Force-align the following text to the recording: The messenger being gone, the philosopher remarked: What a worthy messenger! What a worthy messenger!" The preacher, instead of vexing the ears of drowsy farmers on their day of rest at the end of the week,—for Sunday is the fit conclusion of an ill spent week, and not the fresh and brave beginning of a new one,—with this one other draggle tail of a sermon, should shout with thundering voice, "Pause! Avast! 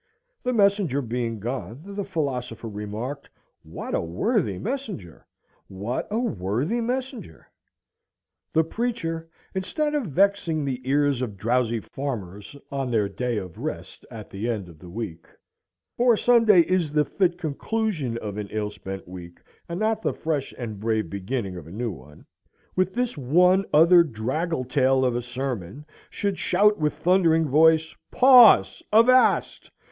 The 0.41 0.51
messenger 0.51 0.99
being 0.99 1.39
gone, 1.39 1.83
the 1.95 2.03
philosopher 2.03 2.67
remarked: 2.67 3.29
What 3.61 3.93
a 3.93 4.01
worthy 4.01 4.57
messenger! 4.57 5.27
What 5.67 6.07
a 6.09 6.17
worthy 6.17 6.81
messenger!" 6.81 7.51
The 8.51 8.63
preacher, 8.63 9.29
instead 9.53 9.93
of 9.93 10.07
vexing 10.07 10.65
the 10.65 10.81
ears 10.89 11.21
of 11.21 11.37
drowsy 11.37 11.81
farmers 11.81 12.55
on 12.71 12.89
their 12.89 13.07
day 13.07 13.37
of 13.37 13.59
rest 13.59 14.03
at 14.09 14.31
the 14.31 14.49
end 14.49 14.67
of 14.69 14.79
the 14.79 14.89
week,—for 14.89 16.17
Sunday 16.17 16.61
is 16.61 16.91
the 16.91 17.05
fit 17.05 17.37
conclusion 17.37 18.17
of 18.17 18.37
an 18.39 18.47
ill 18.49 18.71
spent 18.71 19.07
week, 19.07 19.37
and 19.69 19.79
not 19.79 20.01
the 20.01 20.13
fresh 20.15 20.51
and 20.57 20.79
brave 20.79 21.11
beginning 21.11 21.57
of 21.57 21.67
a 21.67 21.71
new 21.71 21.91
one,—with 21.91 22.95
this 22.95 23.15
one 23.19 23.65
other 23.71 24.01
draggle 24.01 24.63
tail 24.65 25.05
of 25.05 25.15
a 25.15 25.21
sermon, 25.21 25.85
should 26.09 26.39
shout 26.39 26.79
with 26.79 26.93
thundering 26.95 27.47
voice, 27.47 27.95
"Pause! 28.09 28.81
Avast! 28.91 29.69